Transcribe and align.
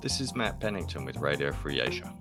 This 0.00 0.20
is 0.20 0.36
Matt 0.36 0.60
Pennington 0.60 1.04
with 1.04 1.16
Radio 1.16 1.50
Free 1.50 1.80
Asia. 1.80 2.14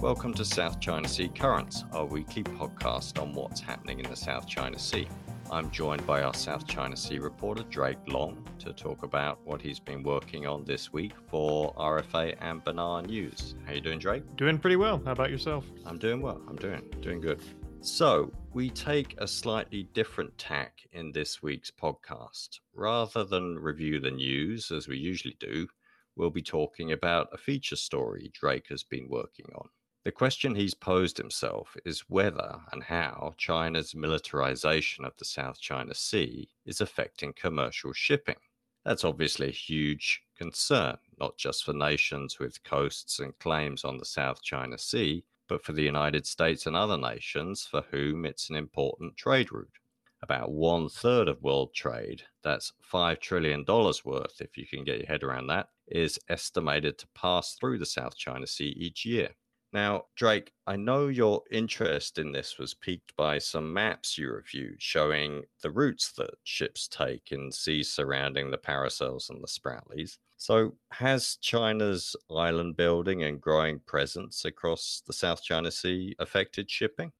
Welcome 0.00 0.32
to 0.34 0.44
South 0.44 0.80
China 0.80 1.06
Sea 1.06 1.28
Currents, 1.28 1.84
our 1.92 2.06
weekly 2.06 2.42
podcast 2.42 3.20
on 3.20 3.34
what's 3.34 3.60
happening 3.60 3.98
in 3.98 4.08
the 4.08 4.16
South 4.16 4.48
China 4.48 4.78
Sea. 4.78 5.06
I'm 5.50 5.70
joined 5.70 6.06
by 6.06 6.22
our 6.22 6.32
South 6.32 6.66
China 6.66 6.96
Sea 6.96 7.18
reporter 7.18 7.62
Drake 7.64 7.98
Long 8.06 8.42
to 8.60 8.72
talk 8.72 9.02
about 9.02 9.38
what 9.44 9.60
he's 9.60 9.78
been 9.78 10.02
working 10.02 10.46
on 10.46 10.64
this 10.64 10.94
week 10.94 11.12
for 11.28 11.74
RFA 11.74 12.36
and 12.40 12.64
Benar 12.64 13.02
News. 13.02 13.54
How 13.66 13.74
you 13.74 13.82
doing, 13.82 13.98
Drake? 13.98 14.22
Doing 14.36 14.56
pretty 14.56 14.76
well. 14.76 15.02
How 15.04 15.12
about 15.12 15.30
yourself? 15.30 15.66
I'm 15.84 15.98
doing 15.98 16.22
well. 16.22 16.40
I'm 16.48 16.56
doing 16.56 16.82
doing 17.02 17.20
good. 17.20 17.42
So, 17.82 18.32
we 18.54 18.70
take 18.70 19.14
a 19.18 19.28
slightly 19.28 19.90
different 19.92 20.38
tack 20.38 20.78
in 20.92 21.12
this 21.12 21.42
week's 21.42 21.70
podcast. 21.70 22.60
Rather 22.74 23.24
than 23.24 23.58
review 23.58 24.00
the 24.00 24.10
news 24.10 24.70
as 24.70 24.88
we 24.88 24.96
usually 24.96 25.36
do, 25.38 25.68
we'll 26.16 26.30
be 26.30 26.42
talking 26.42 26.92
about 26.92 27.28
a 27.32 27.38
feature 27.38 27.76
story 27.76 28.30
Drake 28.32 28.66
has 28.68 28.82
been 28.82 29.08
working 29.08 29.46
on. 29.54 29.68
The 30.04 30.12
question 30.12 30.54
he's 30.54 30.74
posed 30.74 31.16
himself 31.16 31.74
is 31.86 32.10
whether 32.10 32.60
and 32.72 32.82
how 32.82 33.34
China's 33.38 33.94
militarization 33.94 35.04
of 35.04 35.16
the 35.16 35.24
South 35.24 35.58
China 35.58 35.94
Sea 35.94 36.48
is 36.66 36.82
affecting 36.82 37.32
commercial 37.32 37.92
shipping. 37.94 38.36
That's 38.84 39.04
obviously 39.04 39.48
a 39.48 39.52
huge 39.52 40.20
concern, 40.36 40.98
not 41.18 41.38
just 41.38 41.64
for 41.64 41.72
nations 41.72 42.38
with 42.38 42.62
coasts 42.64 43.18
and 43.18 43.38
claims 43.38 43.82
on 43.82 43.96
the 43.96 44.04
South 44.04 44.42
China 44.42 44.76
Sea, 44.76 45.24
but 45.48 45.64
for 45.64 45.72
the 45.72 45.82
United 45.82 46.26
States 46.26 46.66
and 46.66 46.76
other 46.76 46.98
nations 46.98 47.66
for 47.66 47.82
whom 47.90 48.26
it's 48.26 48.50
an 48.50 48.56
important 48.56 49.16
trade 49.16 49.52
route. 49.52 49.78
About 50.24 50.52
one 50.52 50.88
third 50.88 51.28
of 51.28 51.42
world 51.42 51.74
trade, 51.74 52.22
that's 52.42 52.72
$5 52.90 53.20
trillion 53.20 53.62
worth, 53.68 54.40
if 54.40 54.56
you 54.56 54.66
can 54.66 54.82
get 54.82 54.96
your 54.96 55.06
head 55.06 55.22
around 55.22 55.48
that, 55.48 55.68
is 55.86 56.18
estimated 56.30 56.96
to 56.96 57.08
pass 57.14 57.56
through 57.60 57.76
the 57.76 57.84
South 57.84 58.16
China 58.16 58.46
Sea 58.46 58.74
each 58.78 59.04
year. 59.04 59.28
Now, 59.74 60.06
Drake, 60.16 60.50
I 60.66 60.76
know 60.76 61.08
your 61.08 61.42
interest 61.50 62.18
in 62.18 62.32
this 62.32 62.58
was 62.58 62.72
piqued 62.72 63.14
by 63.18 63.36
some 63.36 63.70
maps 63.70 64.16
you 64.16 64.32
reviewed 64.32 64.80
showing 64.80 65.42
the 65.62 65.70
routes 65.70 66.12
that 66.12 66.30
ships 66.44 66.88
take 66.88 67.30
in 67.30 67.52
seas 67.52 67.92
surrounding 67.92 68.50
the 68.50 68.56
Paracels 68.56 69.28
and 69.28 69.42
the 69.42 69.46
Spratlys. 69.46 70.16
So, 70.38 70.78
has 70.92 71.36
China's 71.42 72.16
island 72.30 72.78
building 72.78 73.24
and 73.24 73.38
growing 73.38 73.80
presence 73.80 74.46
across 74.46 75.02
the 75.06 75.12
South 75.12 75.42
China 75.42 75.70
Sea 75.70 76.16
affected 76.18 76.70
shipping? 76.70 77.12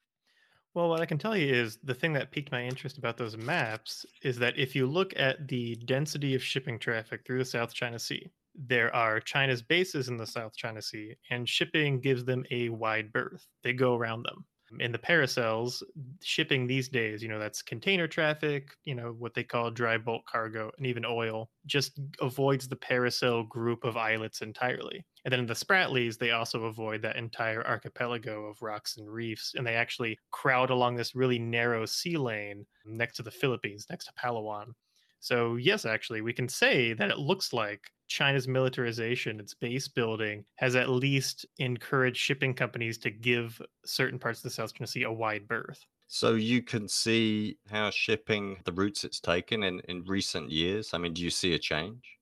Well, 0.75 0.89
what 0.89 1.01
I 1.01 1.07
can 1.07 1.19
tell 1.19 1.37
you 1.37 1.53
is 1.55 1.79
the 1.79 1.95
thing 1.95 2.13
that 2.15 2.31
piqued 2.33 2.51
my 2.53 2.65
interest 2.65 2.99
about 2.99 3.17
those 3.17 3.37
maps 3.37 4.05
is 4.23 4.39
that 4.41 4.59
if 4.59 4.75
you 4.77 4.87
look 4.87 5.13
at 5.17 5.49
the 5.49 5.77
density 5.77 6.35
of 6.35 6.43
shipping 6.43 6.79
traffic 6.79 7.25
through 7.25 7.39
the 7.39 7.45
South 7.45 7.73
China 7.73 7.99
Sea, 7.99 8.31
there 8.55 8.95
are 8.95 9.21
China's 9.21 9.63
bases 9.63 10.09
in 10.09 10.17
the 10.17 10.27
South 10.27 10.55
China 10.57 10.83
Sea, 10.83 11.17
and 11.31 11.49
shipping 11.49 12.01
gives 12.01 12.25
them 12.25 12.45
a 12.51 12.69
wide 12.69 13.13
berth. 13.13 13.47
They 13.63 13.73
go 13.73 13.95
around 13.97 14.25
them. 14.25 14.47
In 14.81 14.93
the 14.93 14.99
paracels, 14.99 15.83
shipping 16.23 16.67
these 16.67 16.89
days, 16.89 17.23
you 17.23 17.29
know, 17.29 17.39
that's 17.39 17.63
container 17.63 18.07
traffic, 18.09 18.77
you 18.85 18.95
know, 18.95 19.13
what 19.13 19.35
they 19.35 19.45
call 19.45 19.71
dry 19.71 19.99
bulk 19.99 20.27
cargo, 20.27 20.71
and 20.77 20.87
even 20.87 21.05
oil, 21.05 21.51
just 21.67 21.99
avoids 22.21 22.69
the 22.69 22.77
paracel 22.77 23.49
group 23.49 23.85
of 23.85 23.97
islets 23.97 24.43
entirely. 24.43 25.05
And 25.25 25.33
then 25.33 25.41
in 25.41 25.47
the 25.47 25.55
Spratlys, 25.55 26.19
they 26.19 26.33
also 26.33 26.65
avoid 26.65 27.03
that 27.03 27.17
entire 27.17 27.67
archipelago 27.67 28.47
of 28.47 28.61
rocks 28.63 28.97
and 28.97 29.11
reefs, 29.11 29.55
and 29.55 29.67
they 29.67 29.75
actually 29.75 30.19
crowd 30.31 30.71
along 30.71 30.97
this 30.97 31.15
really 31.15 31.39
narrow 31.39 31.87
sea 31.87 32.17
lane 32.17 32.67
next 32.85 33.17
to 33.17 33.23
the 33.23 33.31
Philippines, 33.31 33.87
next 33.91 34.07
to 34.07 34.13
Palawan. 34.15 34.73
So, 35.21 35.57
yes, 35.57 35.85
actually, 35.87 36.21
we 36.21 36.35
can 36.35 36.49
say 36.49 36.93
that 36.93 37.11
it 37.11 37.19
looks 37.19 37.53
like 37.53 37.91
China's 38.07 38.47
militarization, 38.47 39.41
its 39.41 39.55
base 39.55 39.89
building, 39.89 40.45
has 40.57 40.77
at 40.77 40.89
least 40.89 41.47
encouraged 41.59 42.19
shipping 42.19 42.55
companies 42.55 42.99
to 42.99 43.11
give 43.11 43.61
certain 43.85 44.19
parts 44.19 44.41
of 44.41 44.45
the 44.45 44.51
South 44.51 44.75
China 44.75 44.87
Sea 44.87 45.05
a 45.05 45.13
wide 45.13 45.49
berth. 45.49 45.85
So 46.07 46.35
you 46.35 46.63
can 46.63 46.87
see 46.89 47.59
how 47.71 47.91
shipping, 47.91 48.59
the 48.65 48.73
routes 48.73 49.05
it's 49.05 49.21
taken 49.21 49.63
in, 49.63 49.81
in 49.81 50.05
recent 50.05 50.51
years. 50.51 50.93
I 50.93 50.99
mean, 50.99 51.15
do 51.15 51.23
you 51.23 51.31
see 51.31 51.55
a 51.55 51.59
change? 51.59 52.19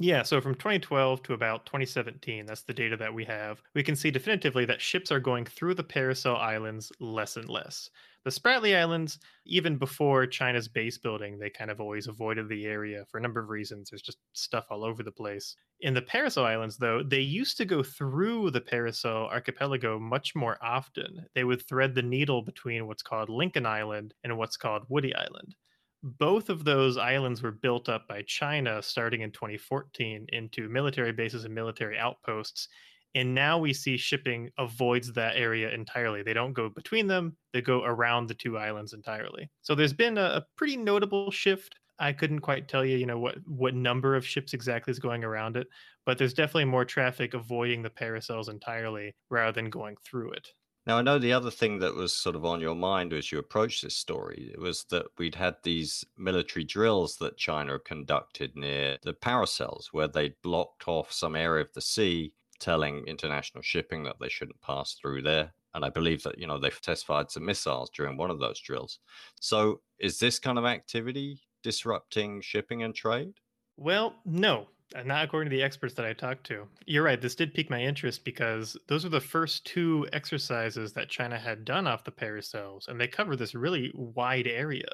Yeah, 0.00 0.22
so 0.24 0.40
from 0.40 0.56
2012 0.56 1.22
to 1.24 1.32
about 1.34 1.64
2017, 1.66 2.44
that's 2.46 2.62
the 2.62 2.72
data 2.74 2.96
that 2.96 3.14
we 3.14 3.24
have, 3.26 3.62
we 3.74 3.84
can 3.84 3.94
see 3.94 4.10
definitively 4.10 4.64
that 4.64 4.80
ships 4.80 5.12
are 5.12 5.20
going 5.20 5.44
through 5.44 5.74
the 5.74 5.84
Paracel 5.84 6.36
Islands 6.38 6.90
less 6.98 7.36
and 7.36 7.48
less. 7.48 7.88
The 8.24 8.30
Spratly 8.30 8.76
Islands, 8.76 9.18
even 9.46 9.76
before 9.78 10.26
China's 10.26 10.66
base 10.68 10.98
building, 10.98 11.38
they 11.38 11.50
kind 11.50 11.70
of 11.70 11.80
always 11.80 12.06
avoided 12.08 12.48
the 12.48 12.66
area 12.66 13.04
for 13.10 13.18
a 13.18 13.20
number 13.20 13.38
of 13.40 13.48
reasons. 13.50 13.90
There's 13.90 14.02
just 14.02 14.18
stuff 14.32 14.66
all 14.70 14.84
over 14.84 15.02
the 15.04 15.12
place. 15.12 15.54
In 15.80 15.94
the 15.94 16.02
Paracel 16.02 16.44
Islands, 16.44 16.78
though, 16.78 17.02
they 17.04 17.20
used 17.20 17.56
to 17.58 17.64
go 17.64 17.82
through 17.82 18.50
the 18.50 18.60
Paracel 18.60 19.30
archipelago 19.30 19.98
much 20.00 20.34
more 20.34 20.56
often. 20.62 21.26
They 21.34 21.44
would 21.44 21.62
thread 21.68 21.94
the 21.94 22.02
needle 22.02 22.42
between 22.42 22.86
what's 22.88 23.02
called 23.02 23.28
Lincoln 23.28 23.66
Island 23.66 24.14
and 24.24 24.36
what's 24.36 24.56
called 24.56 24.86
Woody 24.88 25.14
Island 25.14 25.54
both 26.02 26.48
of 26.48 26.64
those 26.64 26.96
islands 26.96 27.42
were 27.42 27.50
built 27.50 27.88
up 27.88 28.08
by 28.08 28.22
China 28.22 28.82
starting 28.82 29.20
in 29.22 29.30
2014 29.32 30.26
into 30.30 30.68
military 30.68 31.12
bases 31.12 31.44
and 31.44 31.54
military 31.54 31.98
outposts. 31.98 32.68
And 33.14 33.34
now 33.34 33.58
we 33.58 33.72
see 33.72 33.96
shipping 33.96 34.50
avoids 34.56 35.12
that 35.14 35.36
area 35.36 35.70
entirely. 35.72 36.22
They 36.22 36.32
don't 36.32 36.52
go 36.52 36.68
between 36.68 37.08
them, 37.08 37.36
they 37.52 37.60
go 37.60 37.82
around 37.84 38.28
the 38.28 38.34
two 38.34 38.56
islands 38.56 38.92
entirely. 38.92 39.50
So 39.62 39.74
there's 39.74 39.92
been 39.92 40.16
a, 40.16 40.22
a 40.22 40.46
pretty 40.56 40.76
notable 40.76 41.30
shift. 41.30 41.74
I 41.98 42.12
couldn't 42.12 42.40
quite 42.40 42.68
tell 42.68 42.84
you, 42.84 42.96
you 42.96 43.06
know, 43.06 43.18
what 43.18 43.36
what 43.46 43.74
number 43.74 44.14
of 44.16 44.26
ships 44.26 44.54
exactly 44.54 44.90
is 44.92 44.98
going 44.98 45.22
around 45.24 45.56
it, 45.56 45.66
but 46.06 46.16
there's 46.18 46.32
definitely 46.34 46.64
more 46.66 46.84
traffic 46.84 47.34
avoiding 47.34 47.82
the 47.82 47.90
paracels 47.90 48.48
entirely 48.48 49.14
rather 49.28 49.52
than 49.52 49.70
going 49.70 49.96
through 50.04 50.32
it. 50.32 50.48
Now, 50.86 50.96
I 50.96 51.02
know 51.02 51.18
the 51.18 51.32
other 51.32 51.50
thing 51.50 51.78
that 51.80 51.94
was 51.94 52.12
sort 52.12 52.36
of 52.36 52.44
on 52.44 52.60
your 52.60 52.74
mind 52.74 53.12
as 53.12 53.30
you 53.30 53.38
approached 53.38 53.82
this 53.82 53.96
story 53.96 54.54
was 54.58 54.84
that 54.84 55.06
we'd 55.18 55.34
had 55.34 55.56
these 55.62 56.04
military 56.16 56.64
drills 56.64 57.16
that 57.18 57.36
China 57.36 57.78
conducted 57.78 58.56
near 58.56 58.98
the 59.02 59.12
Paracels, 59.12 59.88
where 59.92 60.08
they 60.08 60.34
blocked 60.42 60.88
off 60.88 61.12
some 61.12 61.36
area 61.36 61.64
of 61.64 61.72
the 61.74 61.82
sea, 61.82 62.32
telling 62.58 63.04
international 63.06 63.62
shipping 63.62 64.02
that 64.04 64.16
they 64.20 64.28
shouldn't 64.28 64.60
pass 64.62 64.94
through 64.94 65.22
there. 65.22 65.52
And 65.74 65.84
I 65.84 65.90
believe 65.90 66.22
that, 66.22 66.38
you 66.38 66.46
know, 66.46 66.58
they've 66.58 66.80
test 66.80 67.06
fired 67.06 67.30
some 67.30 67.44
missiles 67.44 67.90
during 67.90 68.16
one 68.16 68.30
of 68.30 68.40
those 68.40 68.58
drills. 68.58 68.98
So 69.38 69.82
is 69.98 70.18
this 70.18 70.38
kind 70.38 70.58
of 70.58 70.64
activity 70.64 71.40
disrupting 71.62 72.40
shipping 72.40 72.82
and 72.82 72.94
trade? 72.94 73.34
Well, 73.76 74.14
no, 74.24 74.68
Uh, 74.94 75.02
not 75.04 75.24
according 75.24 75.48
to 75.48 75.56
the 75.56 75.62
experts 75.62 75.94
that 75.94 76.04
I 76.04 76.12
talked 76.12 76.44
to. 76.48 76.66
You're 76.84 77.04
right. 77.04 77.20
This 77.20 77.36
did 77.36 77.54
pique 77.54 77.70
my 77.70 77.80
interest 77.80 78.24
because 78.24 78.76
those 78.88 79.04
were 79.04 79.10
the 79.10 79.20
first 79.20 79.64
two 79.64 80.08
exercises 80.12 80.92
that 80.94 81.08
China 81.08 81.38
had 81.38 81.64
done 81.64 81.86
off 81.86 82.02
the 82.02 82.10
Paracels, 82.10 82.88
and 82.88 83.00
they 83.00 83.06
cover 83.06 83.36
this 83.36 83.54
really 83.54 83.92
wide 83.94 84.48
area. 84.48 84.88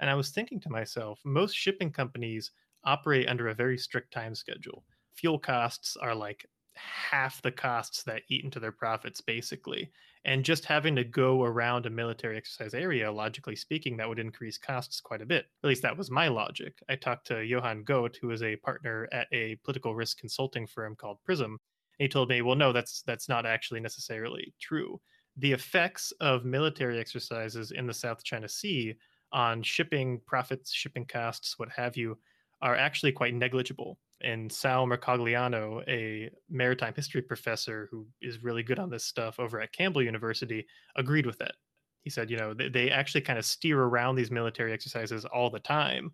And 0.00 0.10
I 0.10 0.14
was 0.14 0.30
thinking 0.30 0.60
to 0.60 0.70
myself, 0.70 1.20
most 1.24 1.54
shipping 1.54 1.90
companies 1.90 2.50
operate 2.84 3.28
under 3.28 3.48
a 3.48 3.54
very 3.54 3.78
strict 3.78 4.12
time 4.12 4.34
schedule. 4.34 4.84
Fuel 5.14 5.38
costs 5.38 5.96
are 5.96 6.14
like 6.14 6.46
half 6.78 7.42
the 7.42 7.52
costs 7.52 8.02
that 8.04 8.22
eat 8.28 8.44
into 8.44 8.60
their 8.60 8.72
profits, 8.72 9.20
basically. 9.20 9.90
And 10.24 10.44
just 10.44 10.64
having 10.64 10.96
to 10.96 11.04
go 11.04 11.42
around 11.42 11.86
a 11.86 11.90
military 11.90 12.36
exercise 12.36 12.74
area, 12.74 13.10
logically 13.10 13.56
speaking, 13.56 13.96
that 13.96 14.08
would 14.08 14.18
increase 14.18 14.58
costs 14.58 15.00
quite 15.00 15.22
a 15.22 15.26
bit. 15.26 15.46
At 15.62 15.68
least 15.68 15.82
that 15.82 15.96
was 15.96 16.10
my 16.10 16.28
logic. 16.28 16.78
I 16.88 16.96
talked 16.96 17.26
to 17.28 17.44
Johan 17.44 17.84
Goet, 17.84 18.16
who 18.20 18.30
is 18.30 18.42
a 18.42 18.56
partner 18.56 19.08
at 19.12 19.28
a 19.32 19.56
political 19.64 19.94
risk 19.94 20.18
consulting 20.18 20.66
firm 20.66 20.96
called 20.96 21.18
Prism. 21.24 21.52
And 21.52 22.04
he 22.04 22.08
told 22.08 22.28
me, 22.28 22.42
well, 22.42 22.56
no, 22.56 22.72
that's 22.72 23.02
that's 23.02 23.28
not 23.28 23.46
actually 23.46 23.80
necessarily 23.80 24.52
true. 24.60 25.00
The 25.36 25.52
effects 25.52 26.12
of 26.20 26.44
military 26.44 26.98
exercises 26.98 27.70
in 27.70 27.86
the 27.86 27.94
South 27.94 28.24
China 28.24 28.48
Sea 28.48 28.94
on 29.32 29.62
shipping 29.62 30.20
profits, 30.26 30.72
shipping 30.72 31.06
costs, 31.06 31.58
what 31.58 31.68
have 31.70 31.96
you, 31.96 32.18
are 32.60 32.74
actually 32.74 33.12
quite 33.12 33.34
negligible 33.34 33.98
and 34.20 34.50
Sal 34.50 34.86
Mercogliano, 34.86 35.82
a 35.88 36.30
maritime 36.48 36.94
history 36.94 37.22
professor 37.22 37.88
who 37.90 38.06
is 38.20 38.42
really 38.42 38.62
good 38.62 38.78
on 38.78 38.90
this 38.90 39.04
stuff 39.04 39.38
over 39.38 39.60
at 39.60 39.72
Campbell 39.72 40.02
University, 40.02 40.66
agreed 40.96 41.26
with 41.26 41.38
that. 41.38 41.54
He 42.02 42.10
said, 42.10 42.30
you 42.30 42.36
know, 42.36 42.54
they, 42.54 42.68
they 42.68 42.90
actually 42.90 43.20
kind 43.20 43.38
of 43.38 43.44
steer 43.44 43.82
around 43.82 44.16
these 44.16 44.30
military 44.30 44.72
exercises 44.72 45.24
all 45.24 45.50
the 45.50 45.60
time, 45.60 46.12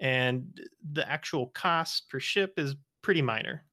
and 0.00 0.60
the 0.92 1.08
actual 1.10 1.48
cost 1.48 2.08
per 2.08 2.20
ship 2.20 2.54
is 2.56 2.74
pretty 3.02 3.22
minor. 3.22 3.64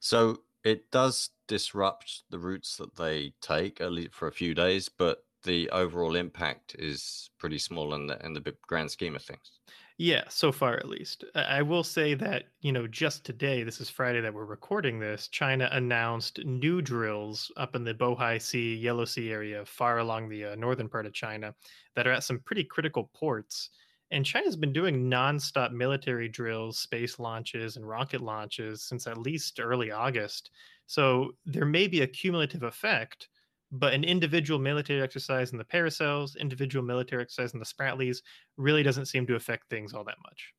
So 0.00 0.38
it 0.62 0.90
does 0.90 1.30
disrupt 1.46 2.22
the 2.30 2.38
routes 2.38 2.76
that 2.76 2.96
they 2.96 3.34
take 3.40 3.80
at 3.80 3.92
least 3.92 4.14
for 4.14 4.28
a 4.28 4.32
few 4.32 4.54
days, 4.54 4.88
but 4.88 5.24
the 5.42 5.68
overall 5.70 6.16
impact 6.16 6.74
is 6.78 7.30
pretty 7.38 7.58
small 7.58 7.94
in 7.94 8.06
the 8.06 8.24
in 8.24 8.32
the 8.32 8.54
grand 8.66 8.90
scheme 8.90 9.14
of 9.14 9.22
things. 9.22 9.60
Yeah, 9.96 10.24
so 10.28 10.50
far 10.50 10.74
at 10.76 10.88
least. 10.88 11.24
I 11.36 11.62
will 11.62 11.84
say 11.84 12.14
that, 12.14 12.48
you 12.60 12.72
know, 12.72 12.86
just 12.88 13.24
today, 13.24 13.62
this 13.62 13.80
is 13.80 13.88
Friday 13.90 14.20
that 14.20 14.34
we're 14.34 14.44
recording 14.44 14.98
this, 14.98 15.28
China 15.28 15.68
announced 15.70 16.44
new 16.44 16.82
drills 16.82 17.52
up 17.56 17.76
in 17.76 17.84
the 17.84 17.94
Bohai 17.94 18.40
Sea, 18.42 18.74
Yellow 18.74 19.04
Sea 19.04 19.30
area, 19.30 19.64
far 19.64 19.98
along 19.98 20.28
the 20.28 20.46
uh, 20.46 20.54
northern 20.56 20.88
part 20.88 21.06
of 21.06 21.12
China, 21.12 21.54
that 21.94 22.08
are 22.08 22.12
at 22.12 22.24
some 22.24 22.40
pretty 22.40 22.64
critical 22.64 23.10
ports. 23.14 23.70
And 24.10 24.26
China's 24.26 24.56
been 24.56 24.72
doing 24.72 25.08
nonstop 25.08 25.70
military 25.70 26.28
drills, 26.28 26.78
space 26.80 27.20
launches, 27.20 27.76
and 27.76 27.88
rocket 27.88 28.20
launches 28.20 28.82
since 28.82 29.06
at 29.06 29.18
least 29.18 29.60
early 29.60 29.92
August. 29.92 30.50
So 30.86 31.36
there 31.46 31.64
may 31.64 31.86
be 31.86 32.00
a 32.02 32.06
cumulative 32.08 32.64
effect, 32.64 33.28
but 33.74 33.92
an 33.92 34.04
individual 34.04 34.60
military 34.60 35.02
exercise 35.02 35.50
in 35.50 35.58
the 35.58 35.64
Paracels, 35.64 36.36
individual 36.38 36.84
military 36.84 37.22
exercise 37.22 37.54
in 37.54 37.58
the 37.58 37.64
Spratlys 37.64 38.18
really 38.56 38.84
doesn't 38.84 39.06
seem 39.06 39.26
to 39.26 39.34
affect 39.34 39.68
things 39.68 39.92
all 39.92 40.04
that 40.04 40.18
much. 40.22 40.52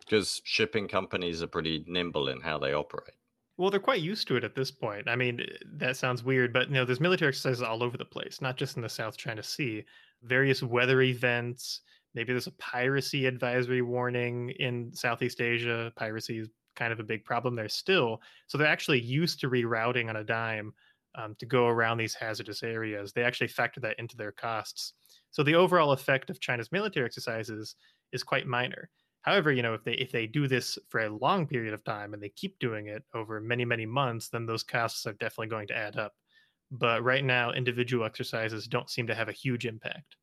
Because 0.00 0.40
shipping 0.44 0.88
companies 0.88 1.42
are 1.42 1.48
pretty 1.48 1.84
nimble 1.86 2.28
in 2.28 2.40
how 2.40 2.58
they 2.58 2.72
operate. 2.72 3.14
Well, 3.58 3.70
they're 3.70 3.78
quite 3.78 4.00
used 4.00 4.26
to 4.28 4.36
it 4.36 4.44
at 4.44 4.54
this 4.54 4.70
point. 4.70 5.06
I 5.06 5.16
mean, 5.16 5.46
that 5.74 5.98
sounds 5.98 6.24
weird, 6.24 6.52
but 6.52 6.68
you 6.68 6.74
know, 6.74 6.86
there's 6.86 6.98
military 6.98 7.28
exercises 7.28 7.62
all 7.62 7.82
over 7.82 7.98
the 7.98 8.04
place, 8.06 8.40
not 8.40 8.56
just 8.56 8.76
in 8.76 8.82
the 8.82 8.88
South 8.88 9.18
China 9.18 9.42
Sea. 9.42 9.84
Various 10.22 10.62
weather 10.62 11.02
events. 11.02 11.82
Maybe 12.14 12.32
there's 12.32 12.46
a 12.46 12.52
piracy 12.52 13.26
advisory 13.26 13.82
warning 13.82 14.50
in 14.58 14.92
Southeast 14.94 15.42
Asia. 15.42 15.92
Piracy 15.96 16.38
is 16.38 16.48
kind 16.74 16.92
of 16.92 17.00
a 17.00 17.04
big 17.04 17.24
problem 17.24 17.54
there 17.54 17.68
still. 17.68 18.22
So 18.46 18.56
they're 18.56 18.66
actually 18.66 19.00
used 19.00 19.40
to 19.40 19.50
rerouting 19.50 20.08
on 20.08 20.16
a 20.16 20.24
dime 20.24 20.72
um, 21.14 21.34
to 21.38 21.46
go 21.46 21.66
around 21.66 21.98
these 21.98 22.14
hazardous 22.14 22.62
areas. 22.62 23.12
They 23.12 23.24
actually 23.24 23.48
factor 23.48 23.80
that 23.80 23.98
into 23.98 24.16
their 24.16 24.32
costs. 24.32 24.94
So 25.30 25.42
the 25.42 25.54
overall 25.54 25.92
effect 25.92 26.30
of 26.30 26.40
China's 26.40 26.72
military 26.72 27.06
exercises 27.06 27.76
is 28.12 28.22
quite 28.22 28.46
minor. 28.46 28.90
However, 29.22 29.52
you 29.52 29.62
know, 29.62 29.74
if 29.74 29.84
they 29.84 29.92
if 29.92 30.10
they 30.10 30.26
do 30.26 30.48
this 30.48 30.78
for 30.88 31.00
a 31.00 31.16
long 31.16 31.46
period 31.46 31.74
of 31.74 31.84
time 31.84 32.12
and 32.12 32.22
they 32.22 32.30
keep 32.30 32.58
doing 32.58 32.88
it 32.88 33.04
over 33.14 33.40
many 33.40 33.64
many 33.64 33.86
months, 33.86 34.28
then 34.28 34.46
those 34.46 34.64
costs 34.64 35.06
are 35.06 35.12
definitely 35.12 35.46
going 35.46 35.68
to 35.68 35.76
add 35.76 35.96
up. 35.96 36.12
But 36.70 37.04
right 37.04 37.24
now, 37.24 37.52
individual 37.52 38.04
exercises 38.04 38.66
don't 38.66 38.90
seem 38.90 39.06
to 39.06 39.14
have 39.14 39.28
a 39.28 39.32
huge 39.32 39.64
impact. 39.64 40.16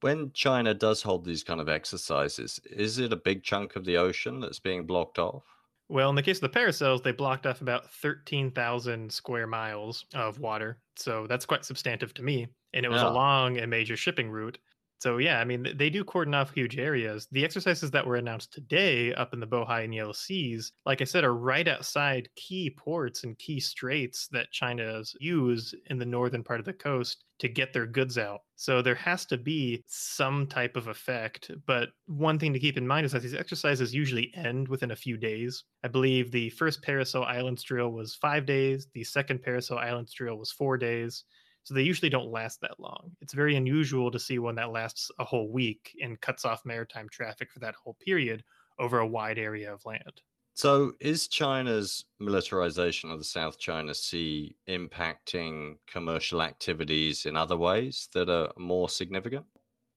When 0.00 0.32
China 0.32 0.74
does 0.74 1.02
hold 1.02 1.24
these 1.24 1.42
kind 1.42 1.60
of 1.60 1.68
exercises, 1.68 2.60
is 2.70 2.98
it 2.98 3.12
a 3.12 3.16
big 3.16 3.42
chunk 3.42 3.74
of 3.74 3.84
the 3.84 3.96
ocean 3.96 4.40
that's 4.40 4.60
being 4.60 4.86
blocked 4.86 5.18
off? 5.18 5.42
Well, 5.88 6.10
in 6.10 6.16
the 6.16 6.22
case 6.22 6.36
of 6.36 6.52
the 6.52 6.58
Paracels, 6.58 7.02
they 7.02 7.12
blocked 7.12 7.46
off 7.46 7.62
about 7.62 7.90
13,000 7.90 9.10
square 9.10 9.46
miles 9.46 10.04
of 10.14 10.38
water. 10.38 10.78
So 10.96 11.26
that's 11.26 11.46
quite 11.46 11.64
substantive 11.64 12.12
to 12.14 12.22
me. 12.22 12.46
And 12.74 12.84
it 12.84 12.90
was 12.90 13.00
yeah. 13.00 13.08
along 13.08 13.58
a 13.58 13.66
major 13.66 13.96
shipping 13.96 14.30
route. 14.30 14.58
So 14.98 15.18
yeah, 15.18 15.38
I 15.38 15.44
mean 15.44 15.74
they 15.76 15.90
do 15.90 16.04
cordon 16.04 16.34
off 16.34 16.52
huge 16.52 16.76
areas. 16.78 17.28
The 17.30 17.44
exercises 17.44 17.90
that 17.92 18.06
were 18.06 18.16
announced 18.16 18.52
today 18.52 19.14
up 19.14 19.32
in 19.32 19.40
the 19.40 19.46
Bohai 19.46 19.84
and 19.84 19.94
Yellow 19.94 20.12
Seas, 20.12 20.72
like 20.86 21.00
I 21.00 21.04
said, 21.04 21.24
are 21.24 21.34
right 21.34 21.68
outside 21.68 22.28
key 22.34 22.70
ports 22.70 23.24
and 23.24 23.38
key 23.38 23.60
straits 23.60 24.28
that 24.32 24.50
China's 24.50 25.14
use 25.20 25.74
in 25.86 25.98
the 25.98 26.06
northern 26.06 26.42
part 26.42 26.58
of 26.58 26.66
the 26.66 26.72
coast 26.72 27.24
to 27.38 27.48
get 27.48 27.72
their 27.72 27.86
goods 27.86 28.18
out. 28.18 28.40
So 28.56 28.82
there 28.82 28.96
has 28.96 29.24
to 29.26 29.36
be 29.36 29.84
some 29.86 30.48
type 30.48 30.76
of 30.76 30.88
effect. 30.88 31.52
But 31.66 31.90
one 32.06 32.38
thing 32.38 32.52
to 32.52 32.58
keep 32.58 32.76
in 32.76 32.86
mind 32.86 33.06
is 33.06 33.12
that 33.12 33.22
these 33.22 33.34
exercises 33.34 33.94
usually 33.94 34.32
end 34.34 34.66
within 34.66 34.90
a 34.90 34.96
few 34.96 35.16
days. 35.16 35.62
I 35.84 35.88
believe 35.88 36.32
the 36.32 36.50
first 36.50 36.82
Paracel 36.82 37.24
Islands 37.24 37.62
drill 37.62 37.92
was 37.92 38.16
five 38.16 38.46
days, 38.46 38.88
the 38.92 39.04
second 39.04 39.44
Paracel 39.44 39.78
Islands 39.78 40.12
drill 40.12 40.36
was 40.36 40.50
four 40.50 40.76
days. 40.76 41.24
So 41.68 41.74
they 41.74 41.82
usually 41.82 42.08
don't 42.08 42.30
last 42.30 42.62
that 42.62 42.80
long. 42.80 43.14
It's 43.20 43.34
very 43.34 43.54
unusual 43.54 44.10
to 44.10 44.18
see 44.18 44.38
one 44.38 44.54
that 44.54 44.72
lasts 44.72 45.10
a 45.18 45.24
whole 45.26 45.52
week 45.52 45.94
and 46.00 46.18
cuts 46.18 46.46
off 46.46 46.64
maritime 46.64 47.10
traffic 47.10 47.52
for 47.52 47.58
that 47.58 47.74
whole 47.74 47.92
period 48.00 48.42
over 48.78 48.98
a 49.00 49.06
wide 49.06 49.38
area 49.38 49.70
of 49.74 49.84
land. 49.84 50.22
So, 50.54 50.92
is 51.00 51.26
China's 51.28 52.04
militarization 52.18 53.10
of 53.10 53.18
the 53.18 53.24
South 53.24 53.58
China 53.58 53.94
Sea 53.94 54.56
impacting 54.66 55.78
commercial 55.86 56.42
activities 56.42 57.24
in 57.24 57.36
other 57.36 57.56
ways 57.56 58.08
that 58.12 58.28
are 58.28 58.52
more 58.58 58.88
significant? 58.90 59.46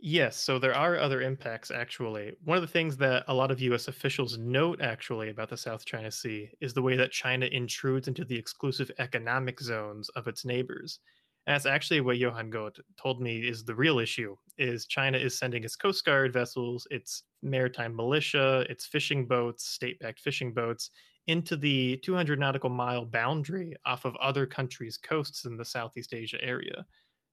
Yes, 0.03 0.35
so 0.35 0.57
there 0.59 0.75
are 0.75 0.97
other 0.97 1.21
impacts 1.21 1.69
actually. 1.71 2.35
One 2.43 2.57
of 2.57 2.61
the 2.61 2.67
things 2.67 2.97
that 2.97 3.23
a 3.27 3.33
lot 3.33 3.51
of 3.51 3.61
US 3.61 3.87
officials 3.87 4.37
note 4.37 4.81
actually 4.81 5.29
about 5.29 5.49
the 5.49 5.55
South 5.57 5.85
China 5.85 6.11
Sea 6.11 6.51
is 6.59 6.73
the 6.73 6.81
way 6.81 6.97
that 6.97 7.11
China 7.13 7.45
intrudes 7.45 8.07
into 8.09 8.25
the 8.25 8.35
exclusive 8.37 8.91
economic 8.97 9.59
zones 9.61 10.09
of 10.09 10.27
its 10.27 10.43
neighbors. 10.43 10.99
That's 11.47 11.65
actually 11.65 12.01
what 12.01 12.17
Johan 12.17 12.49
Goth 12.49 12.79
told 13.01 13.19
me 13.21 13.39
is 13.47 13.63
the 13.63 13.75
real 13.75 13.99
issue 13.99 14.35
is 14.57 14.85
China 14.85 15.17
is 15.17 15.37
sending 15.37 15.63
its 15.63 15.75
Coast 15.75 16.05
Guard 16.05 16.33
vessels, 16.33 16.87
its 16.91 17.23
maritime 17.41 17.95
militia, 17.95 18.65
its 18.69 18.85
fishing 18.85 19.25
boats, 19.27 19.65
state-backed 19.67 20.19
fishing 20.19 20.53
boats 20.53 20.91
into 21.27 21.55
the 21.57 21.97
200 21.97 22.39
nautical 22.39 22.69
mile 22.69 23.05
boundary 23.05 23.75
off 23.85 24.05
of 24.05 24.15
other 24.17 24.45
countries' 24.45 24.97
coasts 24.97 25.45
in 25.45 25.57
the 25.57 25.65
Southeast 25.65 26.13
Asia 26.13 26.43
area. 26.43 26.85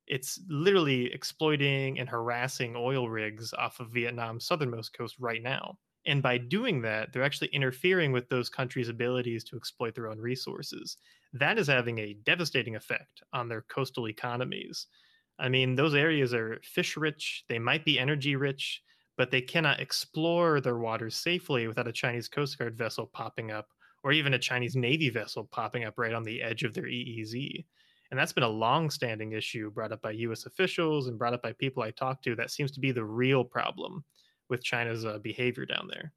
It's 0.06 0.40
literally 0.49 1.12
exploiting 1.12 1.99
and 2.00 2.08
harassing 2.08 2.76
oil 2.76 3.11
rigs 3.11 3.52
off 3.54 3.81
of 3.81 3.90
Vietnam's 3.93 4.46
southernmost 4.46 4.94
coast 4.94 5.16
right 5.19 5.43
now. 5.43 5.78
And 6.06 6.22
by 6.22 6.38
doing 6.38 6.82
that, 6.82 7.12
they're 7.12 7.24
actually 7.24 7.48
interfering 7.48 8.12
with 8.12 8.28
those 8.28 8.48
countries' 8.48 8.88
abilities 8.88 9.44
to 9.44 9.56
exploit 9.56 9.94
their 9.94 10.08
own 10.08 10.18
resources. 10.18 10.96
That 11.32 11.58
is 11.58 11.66
having 11.66 11.98
a 11.98 12.14
devastating 12.14 12.76
effect 12.76 13.22
on 13.32 13.48
their 13.48 13.62
coastal 13.62 14.08
economies. 14.08 14.86
I 15.38 15.48
mean, 15.48 15.76
those 15.76 15.94
areas 15.94 16.34
are 16.34 16.60
fish 16.62 16.96
rich, 16.96 17.44
they 17.48 17.58
might 17.58 17.84
be 17.84 17.98
energy 17.98 18.34
rich, 18.36 18.82
but 19.16 19.30
they 19.30 19.42
cannot 19.42 19.80
explore 19.80 20.60
their 20.60 20.78
waters 20.78 21.16
safely 21.16 21.66
without 21.66 21.88
a 21.88 21.92
Chinese 21.92 22.28
Coast 22.28 22.58
Guard 22.58 22.76
vessel 22.76 23.06
popping 23.06 23.50
up 23.50 23.68
or 24.02 24.12
even 24.12 24.34
a 24.34 24.38
Chinese 24.38 24.76
Navy 24.76 25.10
vessel 25.10 25.44
popping 25.44 25.84
up 25.84 25.94
right 25.98 26.14
on 26.14 26.24
the 26.24 26.42
edge 26.42 26.62
of 26.62 26.74
their 26.74 26.86
EEZ. 26.86 27.66
And 28.10 28.18
that's 28.18 28.32
been 28.32 28.44
a 28.44 28.48
long 28.48 28.90
standing 28.90 29.32
issue 29.32 29.70
brought 29.70 29.92
up 29.92 30.00
by 30.02 30.12
US 30.12 30.46
officials 30.46 31.08
and 31.08 31.18
brought 31.18 31.34
up 31.34 31.42
by 31.42 31.52
people 31.52 31.82
I 31.82 31.90
talk 31.90 32.22
to. 32.22 32.34
That 32.34 32.50
seems 32.50 32.70
to 32.72 32.80
be 32.80 32.92
the 32.92 33.04
real 33.04 33.44
problem 33.44 34.04
with 34.48 34.62
China's 34.62 35.04
uh, 35.04 35.18
behavior 35.18 35.66
down 35.66 35.88
there. 35.88 36.12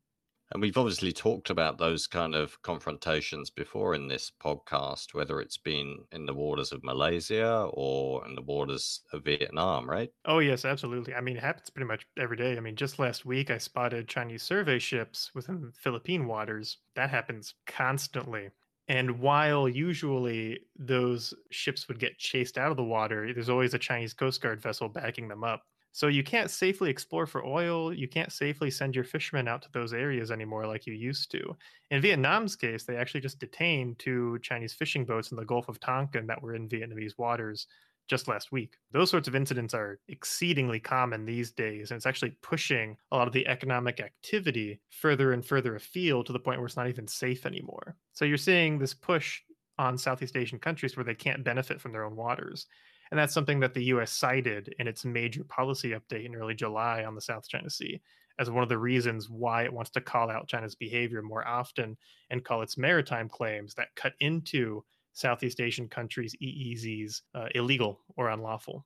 And 0.51 0.61
we've 0.61 0.77
obviously 0.77 1.13
talked 1.13 1.49
about 1.49 1.77
those 1.77 2.07
kind 2.07 2.35
of 2.35 2.61
confrontations 2.61 3.49
before 3.49 3.95
in 3.95 4.07
this 4.07 4.31
podcast, 4.31 5.13
whether 5.13 5.39
it's 5.39 5.57
been 5.57 6.05
in 6.11 6.25
the 6.25 6.33
waters 6.33 6.73
of 6.73 6.83
Malaysia 6.83 7.69
or 7.73 8.27
in 8.27 8.35
the 8.35 8.41
waters 8.41 9.01
of 9.13 9.23
Vietnam, 9.23 9.89
right? 9.89 10.11
Oh, 10.25 10.39
yes, 10.39 10.65
absolutely. 10.65 11.15
I 11.15 11.21
mean, 11.21 11.37
it 11.37 11.43
happens 11.43 11.69
pretty 11.69 11.87
much 11.87 12.05
every 12.17 12.37
day. 12.37 12.57
I 12.57 12.59
mean, 12.59 12.75
just 12.75 12.99
last 12.99 13.25
week, 13.25 13.49
I 13.49 13.57
spotted 13.57 14.07
Chinese 14.07 14.43
survey 14.43 14.77
ships 14.77 15.33
within 15.33 15.71
Philippine 15.71 16.27
waters. 16.27 16.79
That 16.95 17.09
happens 17.09 17.55
constantly. 17.65 18.51
And 18.87 19.19
while 19.19 19.69
usually 19.69 20.59
those 20.75 21.33
ships 21.49 21.87
would 21.87 21.99
get 21.99 22.17
chased 22.19 22.57
out 22.57 22.71
of 22.71 22.77
the 22.77 22.83
water, 22.83 23.33
there's 23.33 23.49
always 23.49 23.73
a 23.73 23.79
Chinese 23.79 24.13
Coast 24.13 24.41
Guard 24.41 24.61
vessel 24.61 24.89
backing 24.89 25.27
them 25.27 25.43
up. 25.43 25.63
So 25.93 26.07
you 26.07 26.23
can't 26.23 26.49
safely 26.49 26.89
explore 26.89 27.25
for 27.25 27.45
oil. 27.45 27.93
You 27.93 28.07
can't 28.07 28.31
safely 28.31 28.71
send 28.71 28.95
your 28.95 29.03
fishermen 29.03 29.47
out 29.47 29.61
to 29.63 29.71
those 29.73 29.93
areas 29.93 30.31
anymore 30.31 30.65
like 30.65 30.87
you 30.87 30.93
used 30.93 31.31
to. 31.31 31.55
In 31.89 32.01
Vietnam's 32.01 32.55
case, 32.55 32.85
they 32.85 32.95
actually 32.95 33.21
just 33.21 33.39
detained 33.39 33.99
two 33.99 34.39
Chinese 34.41 34.73
fishing 34.73 35.05
boats 35.05 35.31
in 35.31 35.37
the 35.37 35.45
Gulf 35.45 35.67
of 35.67 35.79
Tonkin 35.79 36.27
that 36.27 36.41
were 36.41 36.55
in 36.55 36.69
Vietnamese 36.69 37.17
waters 37.17 37.67
just 38.07 38.27
last 38.27 38.51
week. 38.51 38.75
Those 38.91 39.09
sorts 39.09 39.27
of 39.27 39.35
incidents 39.35 39.73
are 39.73 39.99
exceedingly 40.07 40.79
common 40.79 41.25
these 41.25 41.51
days, 41.51 41.91
and 41.91 41.97
it's 41.97 42.05
actually 42.05 42.35
pushing 42.41 42.97
a 43.11 43.15
lot 43.15 43.27
of 43.27 43.33
the 43.33 43.47
economic 43.47 43.99
activity 43.99 44.79
further 44.89 45.33
and 45.33 45.45
further 45.45 45.75
afield 45.75 46.25
to 46.25 46.33
the 46.33 46.39
point 46.39 46.59
where 46.59 46.67
it's 46.67 46.77
not 46.77 46.89
even 46.89 47.07
safe 47.07 47.45
anymore. 47.45 47.95
So 48.13 48.25
you're 48.25 48.37
seeing 48.37 48.79
this 48.79 48.93
push 48.93 49.41
on 49.77 49.97
Southeast 49.97 50.35
Asian 50.35 50.59
countries 50.59 50.95
where 50.95 51.03
they 51.05 51.15
can't 51.15 51.43
benefit 51.43 51.79
from 51.79 51.91
their 51.91 52.03
own 52.03 52.15
waters. 52.15 52.67
And 53.11 53.19
that's 53.19 53.33
something 53.33 53.59
that 53.59 53.73
the 53.73 53.83
US 53.85 54.11
cited 54.11 54.73
in 54.79 54.87
its 54.87 55.05
major 55.05 55.43
policy 55.43 55.91
update 55.91 56.25
in 56.25 56.35
early 56.35 56.55
July 56.55 57.03
on 57.03 57.13
the 57.13 57.21
South 57.21 57.47
China 57.47 57.69
Sea 57.69 58.01
as 58.39 58.49
one 58.49 58.63
of 58.63 58.69
the 58.69 58.77
reasons 58.77 59.29
why 59.29 59.63
it 59.63 59.73
wants 59.73 59.91
to 59.91 60.01
call 60.01 60.31
out 60.31 60.47
China's 60.47 60.73
behavior 60.73 61.21
more 61.21 61.47
often 61.47 61.97
and 62.29 62.43
call 62.43 62.61
its 62.61 62.77
maritime 62.77 63.29
claims 63.29 63.73
that 63.75 63.93
cut 63.95 64.13
into 64.19 64.83
Southeast 65.13 65.59
Asian 65.59 65.87
countries' 65.87 66.35
EEZs 66.41 67.21
uh, 67.35 67.47
illegal 67.53 67.99
or 68.15 68.29
unlawful. 68.29 68.85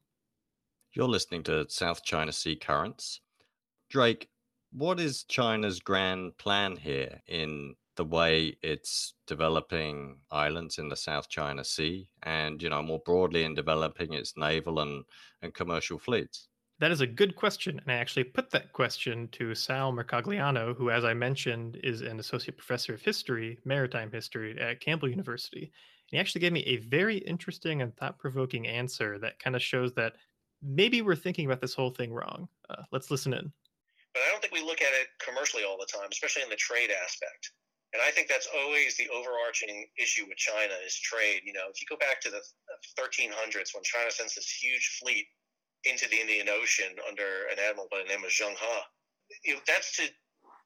You're 0.94 1.08
listening 1.08 1.44
to 1.44 1.70
South 1.70 2.03
China 2.03 2.32
Sea 2.32 2.55
Currents. 2.55 3.22
Drake, 3.89 4.29
what 4.72 5.00
is 5.00 5.24
China's 5.24 5.79
grand 5.79 6.38
plan 6.38 6.75
here 6.75 7.22
in 7.27 7.75
the 7.96 8.06
way 8.06 8.58
it's 8.62 9.14
developing 9.28 10.18
islands 10.32 10.78
in 10.78 10.90
the 10.90 10.96
South 10.96 11.30
China 11.30 11.64
Sea 11.64 12.08
and, 12.24 12.62
you 12.62 12.70
know, 12.70 12.82
more 12.82 13.02
broadly 13.06 13.44
in 13.44 13.54
developing 13.54 14.14
its 14.14 14.36
naval 14.38 14.80
and, 14.80 15.04
and 15.42 15.54
commercial 15.54 16.00
fleets? 16.00 16.48
That 16.80 16.92
is 16.92 17.02
a 17.02 17.08
good 17.08 17.36
question. 17.36 17.80
And 17.80 17.92
I 17.92 17.96
actually 17.96 18.25
put 18.25 18.52
that 18.52 18.74
question 18.74 19.30
to 19.30 19.56
Sal 19.56 19.94
Mercogliano, 19.94 20.75
who, 20.75 20.90
as 20.90 21.06
I 21.06 21.14
mentioned, 21.14 21.80
is 21.84 22.02
an 22.02 22.20
associate 22.20 22.58
professor 22.58 22.94
of 22.94 23.02
history, 23.02 23.58
maritime 23.64 24.12
history 24.12 24.60
at 24.60 24.82
Campbell 24.82 25.10
University. 25.10 25.64
And 25.64 26.12
he 26.12 26.18
actually 26.18 26.42
gave 26.42 26.52
me 26.52 26.64
a 26.66 26.78
very 26.78 27.18
interesting 27.20 27.82
and 27.82 27.96
thought 27.96 28.20
provoking 28.20 28.68
answer 28.68 29.18
that 29.20 29.40
kind 29.40 29.56
of 29.56 29.62
shows 29.62 29.94
that 29.94 30.14
maybe 30.62 31.02
we're 31.02 31.16
thinking 31.16 31.46
about 31.46 31.62
this 31.62 31.74
whole 31.74 31.92
thing 31.92 32.14
wrong. 32.14 32.50
Uh, 32.70 32.84
let's 32.92 33.10
listen 33.10 33.34
in. 33.34 33.52
But 34.14 34.24
I 34.28 34.32
don't 34.32 34.42
think 34.42 34.54
we 34.54 34.62
look 34.62 34.82
at 34.82 34.94
it 35.02 35.08
commercially 35.20 35.64
all 35.64 35.78
the 35.78 35.86
time, 35.86 36.08
especially 36.12 36.44
in 36.44 36.50
the 36.50 36.56
trade 36.56 36.90
aspect. 37.04 37.52
And 37.96 38.04
I 38.04 38.12
think 38.12 38.28
that's 38.28 38.52
always 38.52 39.00
the 39.00 39.08
overarching 39.08 39.88
issue 39.96 40.28
with 40.28 40.36
China 40.36 40.75
is 40.84 41.00
trade. 41.00 41.48
You 41.48 41.56
know, 41.56 41.72
if 41.72 41.80
you 41.80 41.88
go 41.88 41.96
back 41.96 42.20
to 42.28 42.30
the 42.30 42.44
1300s 43.00 43.72
when 43.72 43.88
China 43.88 44.12
sends 44.12 44.36
this 44.36 44.52
huge 44.52 45.00
fleet 45.00 45.24
into 45.88 46.04
the 46.12 46.20
Indian 46.20 46.52
Ocean 46.52 46.92
under 47.08 47.48
an 47.48 47.56
admiral 47.56 47.88
by 47.88 48.04
the 48.04 48.12
name 48.12 48.28
of 48.28 48.36
Zheng 48.36 48.60
He, 49.40 49.48
you 49.48 49.54
know, 49.56 49.64
that's 49.64 49.96
to 49.96 50.12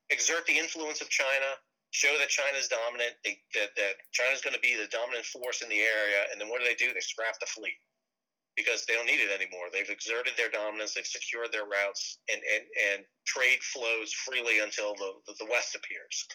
exert 0.10 0.50
the 0.50 0.58
influence 0.58 1.06
of 1.06 1.10
China, 1.14 1.54
show 1.94 2.18
that 2.18 2.34
China 2.34 2.58
is 2.58 2.66
dominant, 2.66 3.14
they, 3.22 3.38
that, 3.54 3.78
that 3.78 4.02
China's 4.10 4.42
going 4.42 4.58
to 4.58 4.66
be 4.66 4.74
the 4.74 4.90
dominant 4.90 5.30
force 5.30 5.62
in 5.62 5.70
the 5.70 5.86
area. 5.86 6.26
And 6.34 6.42
then 6.42 6.50
what 6.50 6.58
do 6.58 6.66
they 6.66 6.82
do? 6.82 6.98
They 6.98 7.06
scrap 7.06 7.38
the 7.38 7.46
fleet 7.46 7.78
because 8.58 8.90
they 8.90 8.98
don't 8.98 9.06
need 9.06 9.22
it 9.22 9.30
anymore. 9.30 9.70
They've 9.70 9.94
exerted 9.94 10.34
their 10.34 10.50
dominance, 10.50 10.98
they've 10.98 11.06
secured 11.06 11.54
their 11.54 11.70
routes, 11.70 12.18
and, 12.26 12.42
and, 12.42 12.66
and 12.90 13.06
trade 13.30 13.62
flows 13.62 14.18
freely 14.26 14.66
until 14.66 14.98
the, 14.98 15.14
the, 15.30 15.46
the 15.46 15.50
West 15.54 15.78
appears. 15.78 16.26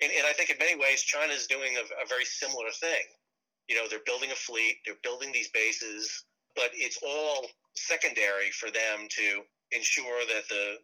And, 0.00 0.12
and 0.12 0.26
I 0.26 0.32
think 0.32 0.50
in 0.50 0.58
many 0.58 0.76
ways, 0.76 1.02
China 1.02 1.32
is 1.32 1.46
doing 1.46 1.76
a, 1.76 1.84
a 2.02 2.06
very 2.08 2.24
similar 2.24 2.70
thing. 2.70 3.02
You 3.68 3.76
know, 3.76 3.86
they're 3.88 4.06
building 4.06 4.30
a 4.30 4.38
fleet, 4.38 4.78
they're 4.86 5.02
building 5.02 5.32
these 5.32 5.50
bases, 5.50 6.24
but 6.56 6.70
it's 6.72 6.98
all 7.06 7.46
secondary 7.74 8.50
for 8.50 8.70
them 8.70 9.06
to 9.10 9.42
ensure 9.72 10.24
that 10.26 10.48
the 10.48 10.78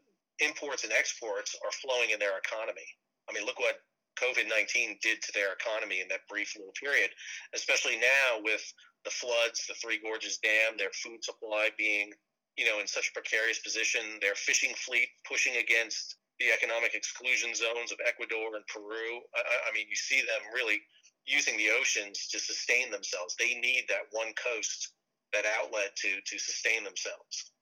imports 0.45 0.85
and 0.85 0.93
exports 0.93 1.57
are 1.65 1.73
flowing 1.73 2.11
in 2.11 2.19
their 2.19 2.37
economy. 2.39 2.87
I 3.29 3.33
mean, 3.33 3.47
look 3.47 3.59
what 3.59 3.81
COVID 4.21 4.49
19 4.49 4.99
did 5.03 5.23
to 5.23 5.33
their 5.33 5.53
economy 5.53 6.01
in 6.01 6.09
that 6.09 6.27
brief 6.29 6.55
little 6.57 6.75
period, 6.79 7.11
especially 7.55 7.97
now 7.97 8.43
with 8.43 8.63
the 9.05 9.11
floods, 9.11 9.67
the 9.67 9.75
Three 9.75 9.99
Gorges 9.99 10.39
Dam, 10.39 10.77
their 10.79 10.93
food 10.95 11.25
supply 11.25 11.71
being, 11.77 12.13
you 12.57 12.65
know, 12.65 12.81
in 12.81 12.87
such 12.87 13.11
a 13.11 13.13
precarious 13.13 13.59
position, 13.59 14.03
their 14.21 14.35
fishing 14.35 14.75
fleet 14.77 15.09
pushing 15.27 15.57
against 15.57 16.17
the 16.41 16.51
economic 16.53 16.95
exclusion 16.95 17.55
zones 17.55 17.93
of 17.93 17.99
Ecuador 18.07 18.57
and 18.57 18.67
Peru. 18.67 19.21
I, 19.35 19.71
I 19.71 19.75
mean, 19.75 19.87
you 19.89 19.97
see 19.97 20.21
them 20.21 20.43
really 20.53 20.81
using 21.27 21.57
the 21.57 21.71
oceans 21.71 22.27
to 22.29 22.39
sustain 22.39 22.91
themselves. 22.91 23.37
They 23.39 23.55
need 23.55 23.85
that 23.89 24.11
one 24.13 24.33
coast, 24.35 24.93
that 25.33 25.45
outlet 25.61 25.97
to 25.97 26.21
to 26.21 26.39
sustain 26.39 26.85
themselves. 26.85 27.53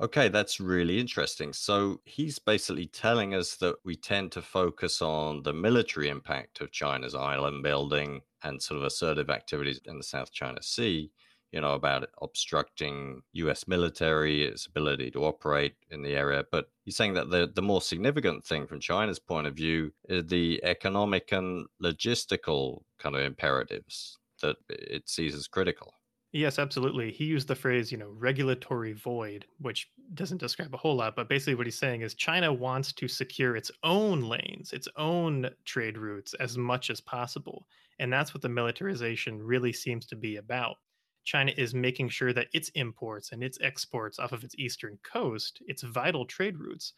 Okay, 0.00 0.28
that's 0.28 0.58
really 0.58 0.98
interesting. 0.98 1.52
So 1.52 2.00
he's 2.04 2.38
basically 2.38 2.86
telling 2.86 3.34
us 3.34 3.56
that 3.56 3.76
we 3.84 3.94
tend 3.94 4.32
to 4.32 4.42
focus 4.42 5.02
on 5.02 5.42
the 5.42 5.52
military 5.52 6.08
impact 6.08 6.60
of 6.60 6.72
China's 6.72 7.14
island 7.14 7.62
building 7.62 8.22
and 8.42 8.60
sort 8.60 8.78
of 8.78 8.84
assertive 8.86 9.28
activities 9.28 9.80
in 9.84 9.98
the 9.98 10.02
South 10.02 10.32
China 10.32 10.62
Sea, 10.62 11.10
you 11.52 11.60
know, 11.60 11.74
about 11.74 12.08
obstructing 12.20 13.22
US 13.32 13.68
military, 13.68 14.44
its 14.44 14.66
ability 14.66 15.10
to 15.12 15.24
operate 15.24 15.74
in 15.90 16.02
the 16.02 16.14
area. 16.14 16.44
But 16.50 16.70
he's 16.84 16.96
saying 16.96 17.14
that 17.14 17.30
the, 17.30 17.50
the 17.54 17.62
more 17.62 17.82
significant 17.82 18.44
thing 18.44 18.66
from 18.66 18.80
China's 18.80 19.18
point 19.18 19.46
of 19.46 19.54
view 19.54 19.92
is 20.08 20.26
the 20.26 20.60
economic 20.64 21.30
and 21.32 21.66
logistical 21.82 22.82
kind 22.98 23.14
of 23.14 23.22
imperatives 23.22 24.18
that 24.40 24.56
it 24.68 25.08
sees 25.08 25.34
as 25.34 25.46
critical. 25.46 25.94
Yes, 26.32 26.58
absolutely. 26.58 27.12
He 27.12 27.26
used 27.26 27.46
the 27.46 27.54
phrase, 27.54 27.92
you 27.92 27.98
know, 27.98 28.08
regulatory 28.08 28.94
void, 28.94 29.44
which 29.58 29.90
doesn't 30.14 30.38
describe 30.38 30.74
a 30.74 30.78
whole 30.78 30.96
lot, 30.96 31.14
but 31.14 31.28
basically 31.28 31.56
what 31.56 31.66
he's 31.66 31.78
saying 31.78 32.00
is 32.00 32.14
China 32.14 32.50
wants 32.50 32.94
to 32.94 33.06
secure 33.06 33.54
its 33.54 33.70
own 33.82 34.22
lanes, 34.22 34.72
its 34.72 34.88
own 34.96 35.50
trade 35.66 35.98
routes 35.98 36.32
as 36.34 36.56
much 36.56 36.88
as 36.88 37.02
possible. 37.02 37.66
And 37.98 38.10
that's 38.10 38.32
what 38.32 38.40
the 38.40 38.48
militarization 38.48 39.42
really 39.42 39.74
seems 39.74 40.06
to 40.06 40.16
be 40.16 40.36
about. 40.36 40.76
China 41.24 41.52
is 41.56 41.74
making 41.74 42.08
sure 42.08 42.32
that 42.32 42.48
its 42.52 42.68
imports 42.70 43.32
and 43.32 43.42
its 43.42 43.58
exports 43.60 44.18
off 44.18 44.32
of 44.32 44.44
its 44.44 44.54
eastern 44.58 44.98
coast, 45.02 45.62
its 45.66 45.82
vital 45.82 46.24
trade 46.24 46.58
routes, 46.58 46.92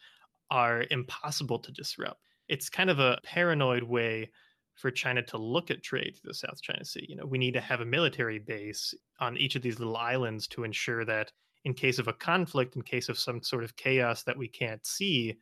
are 0.51 0.85
impossible 0.91 1.59
to 1.59 1.71
disrupt. 1.71 2.21
It's 2.47 2.69
kind 2.69 2.89
of 2.89 2.99
a 2.99 3.19
paranoid 3.23 3.83
way 3.83 4.29
for 4.75 4.91
China 4.91 5.21
to 5.23 5.37
look 5.37 5.71
at 5.71 5.83
trade 5.83 6.15
through 6.15 6.29
the 6.29 6.33
South 6.33 6.61
China 6.61 6.83
Sea. 6.83 7.05
You 7.07 7.15
know, 7.15 7.25
we 7.25 7.37
need 7.37 7.53
to 7.53 7.61
have 7.61 7.81
a 7.81 7.85
military 7.85 8.39
base 8.39 8.93
on 9.19 9.37
each 9.37 9.55
of 9.55 9.61
these 9.61 9.79
little 9.79 9.97
islands 9.97 10.47
to 10.49 10.63
ensure 10.63 11.05
that 11.05 11.31
in 11.63 11.73
case 11.73 11.97
of 11.97 12.07
a 12.07 12.13
conflict, 12.13 12.75
in 12.75 12.81
case 12.83 13.09
of 13.09 13.17
some 13.17 13.41
sort 13.41 13.63
of 13.63 13.75
chaos 13.75 14.23
that 14.23 14.37
we 14.37 14.47
can't 14.47 14.85
see, 14.85 15.35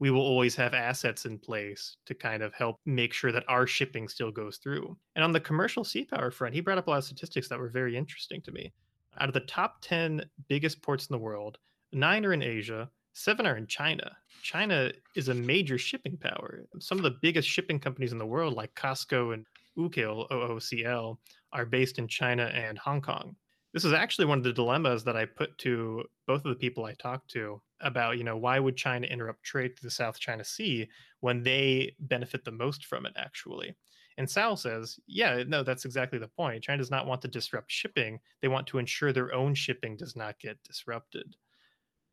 we 0.00 0.10
will 0.10 0.20
always 0.20 0.54
have 0.54 0.74
assets 0.74 1.26
in 1.26 1.38
place 1.38 1.96
to 2.06 2.14
kind 2.14 2.42
of 2.42 2.54
help 2.54 2.76
make 2.86 3.12
sure 3.12 3.32
that 3.32 3.44
our 3.48 3.66
shipping 3.66 4.08
still 4.08 4.30
goes 4.30 4.58
through. 4.58 4.96
And 5.16 5.24
on 5.24 5.32
the 5.32 5.40
commercial 5.40 5.84
sea 5.84 6.04
power 6.04 6.30
front, 6.30 6.54
he 6.54 6.60
brought 6.60 6.78
up 6.78 6.86
a 6.86 6.90
lot 6.90 6.98
of 6.98 7.04
statistics 7.04 7.48
that 7.48 7.58
were 7.58 7.68
very 7.68 7.96
interesting 7.96 8.40
to 8.42 8.52
me. 8.52 8.72
Out 9.20 9.28
of 9.28 9.34
the 9.34 9.40
top 9.40 9.78
10 9.82 10.22
biggest 10.48 10.80
ports 10.82 11.06
in 11.06 11.14
the 11.14 11.18
world, 11.18 11.58
nine 11.92 12.24
are 12.24 12.32
in 12.32 12.42
Asia, 12.42 12.88
seven 13.12 13.46
are 13.46 13.56
in 13.56 13.66
China. 13.66 14.16
China 14.42 14.92
is 15.16 15.28
a 15.28 15.34
major 15.34 15.78
shipping 15.78 16.16
power. 16.16 16.64
Some 16.78 16.98
of 16.98 17.04
the 17.04 17.18
biggest 17.20 17.48
shipping 17.48 17.80
companies 17.80 18.12
in 18.12 18.18
the 18.18 18.26
world, 18.26 18.54
like 18.54 18.74
COSCO 18.76 19.34
and 19.34 19.44
UCL, 19.76 20.30
OOCL, 20.30 21.18
are 21.52 21.66
based 21.66 21.98
in 21.98 22.06
China 22.06 22.44
and 22.44 22.78
Hong 22.78 23.00
Kong. 23.00 23.34
This 23.74 23.84
is 23.84 23.92
actually 23.92 24.26
one 24.26 24.38
of 24.38 24.44
the 24.44 24.52
dilemmas 24.52 25.02
that 25.04 25.16
I 25.16 25.24
put 25.24 25.56
to 25.58 26.04
both 26.26 26.44
of 26.44 26.50
the 26.50 26.56
people 26.58 26.84
I 26.84 26.94
talked 26.94 27.30
to 27.32 27.60
about, 27.80 28.18
you 28.18 28.24
know, 28.24 28.36
why 28.36 28.58
would 28.58 28.76
China 28.76 29.06
interrupt 29.06 29.42
trade 29.42 29.76
to 29.76 29.82
the 29.82 29.90
South 29.90 30.18
China 30.18 30.44
Sea 30.44 30.88
when 31.20 31.42
they 31.42 31.94
benefit 32.00 32.44
the 32.44 32.50
most 32.50 32.86
from 32.86 33.06
it, 33.06 33.12
actually? 33.16 33.74
And 34.16 34.28
Sal 34.28 34.56
says, 34.56 34.98
yeah, 35.06 35.44
no, 35.46 35.62
that's 35.62 35.84
exactly 35.84 36.18
the 36.18 36.26
point. 36.28 36.64
China 36.64 36.78
does 36.78 36.90
not 36.90 37.06
want 37.06 37.22
to 37.22 37.28
disrupt 37.28 37.70
shipping. 37.70 38.18
They 38.42 38.48
want 38.48 38.66
to 38.68 38.78
ensure 38.78 39.12
their 39.12 39.32
own 39.32 39.54
shipping 39.54 39.96
does 39.96 40.16
not 40.16 40.40
get 40.40 40.62
disrupted. 40.64 41.36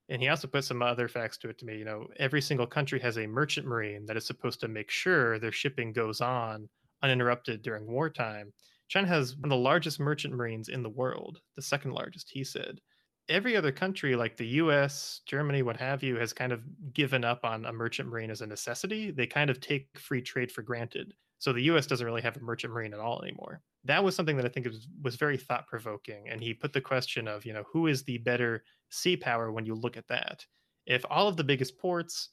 And 0.10 0.22
he 0.22 0.28
also 0.28 0.48
put 0.48 0.64
some 0.64 0.84
other 0.84 1.08
facts 1.08 1.38
to 1.40 1.50
it 1.50 1.58
to 1.58 1.66
me. 1.66 1.80
You 1.80 1.86
know, 1.86 2.08
every 2.18 2.44
single 2.44 2.68
country 2.68 3.00
has 3.00 3.18
a 3.18 3.26
merchant 3.26 3.66
marine 3.66 4.06
that 4.06 4.18
is 4.18 4.28
supposed 4.28 4.60
to 4.60 4.68
make 4.68 4.92
sure 4.92 5.40
their 5.40 5.52
shipping 5.52 5.94
goes 5.94 6.22
on 6.22 6.70
uninterrupted 7.02 7.64
during 7.64 7.88
wartime. 7.88 8.54
China 8.88 9.08
has 9.08 9.36
one 9.36 9.46
of 9.46 9.50
the 9.50 9.56
largest 9.56 10.00
merchant 10.00 10.36
marines 10.36 10.70
in 10.70 10.84
the 10.84 10.90
world, 10.90 11.40
the 11.56 11.62
second 11.62 11.92
largest, 11.92 12.30
he 12.30 12.44
said. 12.44 12.80
Every 13.28 13.56
other 13.56 13.72
country, 13.72 14.16
like 14.16 14.38
the 14.38 14.48
US, 14.48 15.22
Germany, 15.26 15.64
what 15.64 15.78
have 15.78 16.04
you, 16.04 16.16
has 16.18 16.32
kind 16.32 16.52
of 16.52 16.62
given 16.94 17.24
up 17.24 17.44
on 17.44 17.66
a 17.66 17.74
merchant 17.74 18.10
marine 18.10 18.30
as 18.30 18.42
a 18.42 18.48
necessity. 18.48 19.12
They 19.12 19.26
kind 19.26 19.50
of 19.50 19.60
take 19.60 19.98
free 19.98 20.22
trade 20.22 20.52
for 20.52 20.62
granted. 20.62 21.14
So 21.40 21.52
the 21.52 21.64
US 21.64 21.88
doesn't 21.88 22.06
really 22.06 22.22
have 22.22 22.38
a 22.38 22.42
merchant 22.42 22.74
marine 22.74 22.94
at 22.94 23.00
all 23.00 23.22
anymore. 23.22 23.62
That 23.84 24.04
was 24.04 24.16
something 24.16 24.38
that 24.38 24.46
I 24.46 24.50
think 24.50 24.68
was, 24.68 24.88
was 25.02 25.16
very 25.16 25.38
thought 25.38 25.68
provoking. 25.68 26.30
And 26.30 26.42
he 26.42 26.54
put 26.54 26.74
the 26.74 26.82
question 26.82 27.28
of, 27.28 27.46
you 27.46 27.54
know, 27.54 27.64
who 27.72 27.88
is 27.88 28.04
the 28.04 28.20
better 28.20 28.64
sea 28.90 29.18
power 29.18 29.52
when 29.52 29.66
you 29.66 29.76
look 29.76 29.98
at 29.98 30.08
that. 30.08 30.46
If 30.86 31.04
all 31.10 31.28
of 31.28 31.38
the 31.38 31.44
biggest 31.44 31.78
ports, 31.78 32.30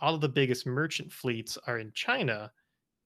all 0.00 0.14
of 0.14 0.20
the 0.20 0.28
biggest 0.28 0.66
merchant 0.66 1.12
fleets 1.12 1.56
are 1.66 1.78
in 1.78 1.92
China, 1.94 2.52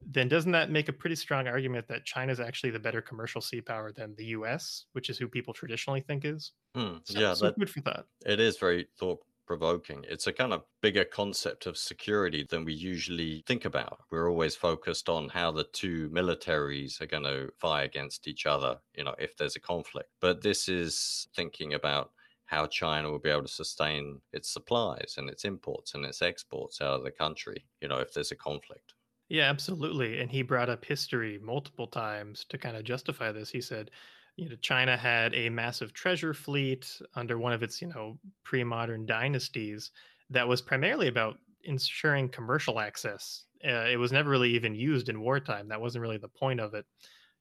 then 0.05 0.28
doesn't 0.28 0.52
that 0.52 0.71
make 0.71 0.88
a 0.88 0.93
pretty 0.93 1.17
strong 1.17 1.49
argument 1.49 1.88
that 1.88 2.05
China 2.05 2.33
is 2.33 2.40
actually 2.40 2.71
the 2.71 2.78
better 2.78 3.02
commercial 3.02 3.40
sea 3.40 3.61
power 3.61 3.93
than 3.93 4.14
the 4.17 4.26
U.S., 4.26 4.87
which 4.93 5.11
is 5.11 5.19
who 5.19 5.28
people 5.28 5.52
traditionally 5.52 6.00
think 6.00 6.25
is? 6.25 6.52
Hmm, 6.75 6.99
so, 7.05 7.19
yeah, 7.19 7.35
so 7.35 7.47
that, 7.47 7.59
good 7.59 7.71
for 7.71 7.81
that. 7.83 8.05
It 8.25 8.40
is 8.40 8.59
very 8.59 8.88
thought 8.99 9.21
provoking. 9.47 10.05
It's 10.07 10.26
a 10.26 10.33
kind 10.33 10.52
of 10.52 10.62
bigger 10.83 11.05
concept 11.05 11.67
of 11.67 11.76
security 11.76 12.47
than 12.49 12.64
we 12.64 12.75
usually 12.75 13.43
think 13.47 13.64
about. 13.64 14.00
We're 14.11 14.31
always 14.31 14.55
focused 14.55 15.09
on 15.09 15.31
how 15.31 15.50
the 15.50 15.64
two 15.64 16.11
militaries 16.11 17.00
are 17.00 17.07
going 17.07 17.25
to 17.25 17.50
fight 17.59 17.85
against 17.85 18.28
each 18.28 18.47
other, 18.47 18.78
you 18.95 19.05
know, 19.05 19.14
if 19.19 19.37
there's 19.37 19.57
a 19.57 19.61
conflict. 19.61 20.11
But 20.21 20.43
this 20.43 20.69
is 20.69 21.28
thinking 21.35 21.75
about 21.75 22.12
how 22.45 22.67
China 22.67 23.11
will 23.11 23.19
be 23.19 23.31
able 23.31 23.43
to 23.43 23.49
sustain 23.49 24.21
its 24.33 24.50
supplies 24.52 25.14
and 25.19 25.28
its 25.28 25.45
imports 25.45 25.95
and 25.95 26.05
its 26.05 26.23
exports 26.23 26.81
out 26.81 26.99
of 26.99 27.05
the 27.05 27.11
country, 27.11 27.64
you 27.81 27.88
know, 27.88 27.99
if 27.99 28.12
there's 28.12 28.33
a 28.33 28.37
conflict. 28.37 28.95
Yeah, 29.28 29.44
absolutely. 29.50 30.20
And 30.20 30.30
he 30.30 30.42
brought 30.42 30.70
up 30.70 30.85
history 30.85 31.38
multiple 31.38 31.87
times 31.87 32.44
to 32.47 32.58
kind 32.58 32.76
of 32.76 32.85
justify 32.85 33.30
this. 33.32 33.50
He 33.50 33.61
said, 33.61 33.90
you 34.37 34.49
know, 34.49 34.56
China 34.56 34.97
had 34.97 35.35
a 35.35 35.50
massive 35.50 35.92
treasure 35.92 36.32
fleet 36.32 37.00
under 37.14 37.38
one 37.38 37.52
of 37.52 37.62
its, 37.62 37.82
you 37.82 37.88
know, 37.88 38.18
pre-modern 38.44 39.04
dynasties 39.06 39.90
that 40.30 40.49
was 40.49 40.62
primarily 40.62 41.08
about 41.08 41.38
ensuring 41.64 42.28
commercial 42.28 42.78
access. 42.80 43.44
Uh, 43.64 43.87
it 43.90 43.99
was 43.99 44.12
never 44.12 44.30
really 44.30 44.50
even 44.54 44.75
used 44.75 45.08
in 45.08 45.20
wartime. 45.20 45.68
That 45.68 45.80
wasn't 45.80 46.02
really 46.02 46.18
the 46.18 46.28
point 46.28 46.61
of 46.61 46.75
it. 46.75 46.87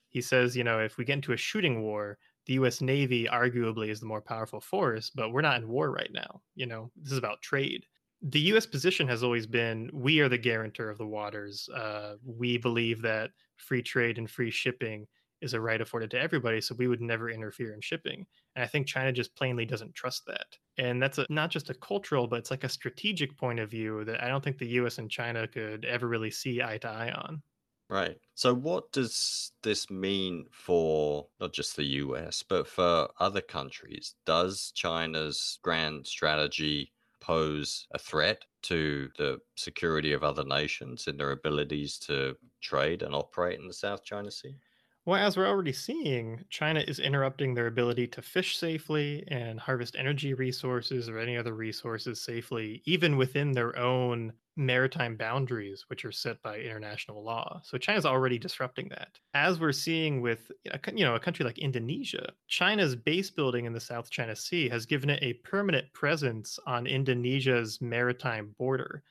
He 0.09 0.21
says, 0.21 0.57
you 0.57 0.63
know, 0.63 0.79
if 0.79 0.97
we 0.97 1.05
get 1.05 1.13
into 1.15 1.33
a 1.33 1.37
shooting 1.37 1.81
war, 1.83 2.17
the 2.45 2.53
US 2.53 2.81
Navy 2.81 3.25
arguably 3.25 3.89
is 3.89 3.99
the 3.99 4.05
more 4.07 4.21
powerful 4.21 4.59
force, 4.61 5.09
but 5.11 5.31
we're 5.31 5.41
not 5.41 5.61
in 5.61 5.67
war 5.69 5.91
right 5.91 6.11
now. 6.11 6.41
You 6.55 6.65
know, 6.65 6.91
this 6.95 7.11
is 7.11 7.17
about 7.19 7.41
trade. 7.41 7.85
The 8.21 8.39
US 8.53 8.65
position 8.65 9.07
has 9.07 9.23
always 9.23 9.45
been 9.45 9.89
we 9.93 10.19
are 10.19 10.29
the 10.29 10.37
guarantor 10.37 10.89
of 10.89 10.97
the 10.97 11.07
waters. 11.07 11.69
Uh, 11.69 12.15
we 12.25 12.57
believe 12.57 13.01
that 13.03 13.31
free 13.57 13.83
trade 13.83 14.17
and 14.17 14.29
free 14.29 14.51
shipping 14.51 15.07
is 15.41 15.53
a 15.53 15.61
right 15.61 15.81
afforded 15.81 16.09
to 16.11 16.19
everybody, 16.19 16.59
so 16.59 16.75
we 16.75 16.87
would 16.87 17.01
never 17.01 17.29
interfere 17.29 17.73
in 17.73 17.81
shipping. 17.81 18.25
And 18.55 18.63
I 18.63 18.67
think 18.67 18.87
China 18.87 19.11
just 19.11 19.35
plainly 19.35 19.65
doesn't 19.65 19.93
trust 19.93 20.25
that. 20.25 20.57
And 20.77 21.01
that's 21.01 21.19
a, 21.19 21.27
not 21.29 21.51
just 21.51 21.69
a 21.69 21.75
cultural, 21.75 22.27
but 22.27 22.39
it's 22.39 22.51
like 22.51 22.63
a 22.63 22.69
strategic 22.69 23.37
point 23.37 23.59
of 23.59 23.69
view 23.69 24.03
that 24.05 24.23
I 24.23 24.29
don't 24.29 24.43
think 24.43 24.57
the 24.57 24.67
US 24.79 24.97
and 24.97 25.11
China 25.11 25.47
could 25.47 25.85
ever 25.85 26.07
really 26.07 26.31
see 26.31 26.61
eye 26.61 26.79
to 26.79 26.89
eye 26.89 27.11
on. 27.11 27.43
Right. 27.89 28.17
So, 28.35 28.53
what 28.53 28.91
does 28.91 29.53
this 29.63 29.89
mean 29.89 30.47
for 30.51 31.27
not 31.39 31.53
just 31.53 31.75
the 31.77 31.85
US, 31.85 32.43
but 32.43 32.67
for 32.67 33.07
other 33.19 33.41
countries? 33.41 34.15
Does 34.25 34.71
China's 34.75 35.59
grand 35.61 36.05
strategy 36.05 36.91
pose 37.27 37.87
a 37.91 37.99
threat 37.99 38.45
to 38.63 39.09
the 39.17 39.39
security 39.57 40.13
of 40.13 40.23
other 40.23 40.43
nations 40.45 41.07
and 41.07 41.19
their 41.19 41.31
abilities 41.31 41.99
to 41.99 42.37
trade 42.61 43.01
and 43.03 43.13
operate 43.15 43.59
in 43.59 43.67
the 43.67 43.73
South 43.73 44.03
China 44.03 44.31
Sea? 44.31 44.59
Well, 45.05 45.25
as 45.25 45.35
we're 45.37 45.47
already 45.47 45.73
seeing, 45.73 46.45
China 46.49 46.81
is 46.81 46.99
interrupting 46.99 47.53
their 47.55 47.65
ability 47.67 48.07
to 48.09 48.21
fish 48.21 48.57
safely 48.57 49.23
and 49.27 49.59
harvest 49.59 49.95
energy 49.95 50.33
resources 50.35 51.09
or 51.09 51.17
any 51.17 51.35
other 51.37 51.53
resources 51.55 52.21
safely, 52.21 52.81
even 52.85 53.17
within 53.17 53.53
their 53.53 53.75
own 53.77 54.33
maritime 54.57 55.15
boundaries, 55.15 55.85
which 55.87 56.03
are 56.03 56.11
set 56.11 56.41
by 56.41 56.59
international 56.59 57.23
law. 57.23 57.61
So 57.63 57.77
China's 57.77 58.05
already 58.05 58.37
disrupting 58.37 58.89
that. 58.89 59.19
As 59.33 59.59
we're 59.59 59.71
seeing 59.71 60.21
with 60.21 60.51
you 60.93 61.05
know 61.05 61.15
a 61.15 61.19
country 61.19 61.45
like 61.45 61.57
Indonesia, 61.59 62.33
China's 62.47 62.95
base 62.95 63.29
building 63.29 63.65
in 63.65 63.73
the 63.73 63.79
South 63.79 64.09
China 64.09 64.35
Sea 64.35 64.69
has 64.69 64.85
given 64.85 65.09
it 65.09 65.23
a 65.23 65.33
permanent 65.33 65.91
presence 65.93 66.59
on 66.65 66.87
Indonesia's 66.87 67.79
maritime 67.81 68.55
border 68.57 69.03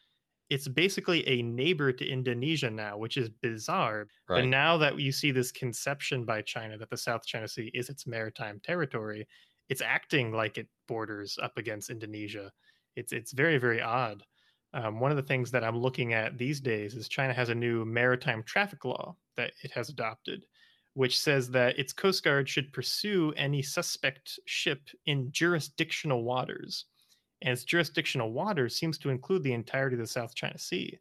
it's 0.48 0.68
basically 0.68 1.26
a 1.26 1.42
neighbor 1.42 1.92
to 1.92 2.06
Indonesia 2.06 2.70
now, 2.70 2.96
which 2.96 3.16
is 3.16 3.28
bizarre. 3.28 4.08
Right. 4.28 4.42
But 4.42 4.46
now 4.46 4.76
that 4.78 4.98
you 4.98 5.10
see 5.10 5.32
this 5.32 5.50
conception 5.50 6.24
by 6.24 6.42
China 6.42 6.78
that 6.78 6.90
the 6.90 6.96
South 6.96 7.26
China 7.26 7.48
Sea 7.48 7.70
is 7.74 7.88
its 7.88 8.06
maritime 8.06 8.60
territory, 8.60 9.26
it's 9.68 9.82
acting 9.82 10.32
like 10.32 10.58
it 10.58 10.68
borders 10.86 11.38
up 11.42 11.58
against 11.58 11.90
Indonesia. 11.90 12.52
It's 12.94 13.12
it's 13.12 13.32
very 13.32 13.58
very 13.58 13.80
odd. 13.80 14.22
Um, 14.76 15.00
one 15.00 15.10
of 15.10 15.16
the 15.16 15.22
things 15.22 15.50
that 15.50 15.64
I'm 15.64 15.78
looking 15.78 16.12
at 16.12 16.36
these 16.36 16.60
days 16.60 16.94
is 16.94 17.08
China 17.08 17.32
has 17.32 17.48
a 17.48 17.54
new 17.54 17.84
maritime 17.84 18.42
traffic 18.42 18.84
law 18.84 19.16
that 19.36 19.52
it 19.62 19.70
has 19.72 19.88
adopted, 19.88 20.44
which 20.94 21.18
says 21.18 21.50
that 21.50 21.78
its 21.78 21.92
coast 21.92 22.22
guard 22.22 22.48
should 22.48 22.72
pursue 22.72 23.32
any 23.36 23.62
suspect 23.62 24.38
ship 24.44 24.82
in 25.06 25.32
jurisdictional 25.32 26.24
waters 26.24 26.84
and 27.42 27.52
its 27.52 27.64
jurisdictional 27.64 28.32
waters 28.32 28.76
seems 28.76 28.98
to 28.98 29.10
include 29.10 29.42
the 29.42 29.52
entirety 29.52 29.94
of 29.94 30.00
the 30.00 30.06
South 30.06 30.34
China 30.34 30.58
Sea. 30.58 30.98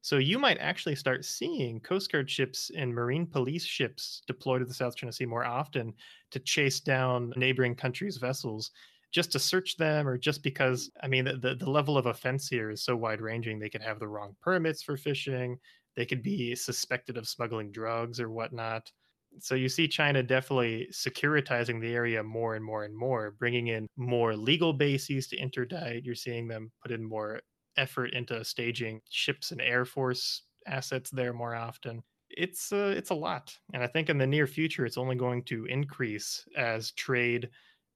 So 0.00 0.18
you 0.18 0.38
might 0.38 0.58
actually 0.58 0.94
start 0.94 1.24
seeing 1.24 1.80
Coast 1.80 2.12
Guard 2.12 2.30
ships 2.30 2.70
and 2.76 2.94
Marine 2.94 3.26
police 3.26 3.64
ships 3.64 4.22
deployed 4.26 4.60
to 4.60 4.64
the 4.64 4.74
South 4.74 4.96
China 4.96 5.12
Sea 5.12 5.26
more 5.26 5.44
often 5.44 5.92
to 6.30 6.38
chase 6.40 6.80
down 6.80 7.32
neighboring 7.36 7.74
countries' 7.74 8.16
vessels 8.16 8.70
just 9.10 9.32
to 9.32 9.38
search 9.38 9.76
them 9.76 10.06
or 10.06 10.18
just 10.18 10.42
because 10.42 10.90
i 11.02 11.08
mean 11.08 11.24
the, 11.24 11.56
the 11.58 11.70
level 11.70 11.96
of 11.96 12.06
offense 12.06 12.48
here 12.48 12.70
is 12.70 12.82
so 12.82 12.96
wide 12.96 13.20
ranging 13.20 13.58
they 13.58 13.70
could 13.70 13.82
have 13.82 13.98
the 13.98 14.08
wrong 14.08 14.34
permits 14.42 14.82
for 14.82 14.96
fishing 14.96 15.58
they 15.96 16.06
could 16.06 16.22
be 16.22 16.54
suspected 16.54 17.16
of 17.16 17.28
smuggling 17.28 17.72
drugs 17.72 18.20
or 18.20 18.30
whatnot 18.30 18.90
so 19.40 19.54
you 19.54 19.68
see 19.68 19.86
China 19.86 20.22
definitely 20.22 20.88
securitizing 20.90 21.80
the 21.80 21.94
area 21.94 22.22
more 22.22 22.54
and 22.54 22.64
more 22.64 22.84
and 22.84 22.96
more, 22.96 23.32
bringing 23.38 23.68
in 23.68 23.86
more 23.96 24.34
legal 24.34 24.72
bases 24.72 25.28
to 25.28 25.36
interdict. 25.36 26.04
You're 26.04 26.14
seeing 26.14 26.48
them 26.48 26.72
put 26.82 26.92
in 26.92 27.04
more 27.04 27.40
effort 27.76 28.12
into 28.14 28.44
staging 28.44 29.00
ships 29.08 29.52
and 29.52 29.60
air 29.60 29.84
force 29.84 30.42
assets 30.66 31.10
there 31.10 31.32
more 31.32 31.54
often. 31.54 32.02
It's 32.30 32.72
uh, 32.72 32.92
it's 32.96 33.10
a 33.10 33.14
lot, 33.14 33.56
and 33.72 33.82
I 33.82 33.86
think 33.86 34.10
in 34.10 34.18
the 34.18 34.26
near 34.26 34.46
future 34.46 34.84
it's 34.84 34.98
only 34.98 35.16
going 35.16 35.44
to 35.44 35.64
increase 35.66 36.44
as 36.56 36.92
trade 36.92 37.48